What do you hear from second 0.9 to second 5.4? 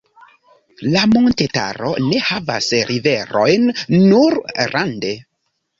La montetaro ne havas riverojn, nur rande.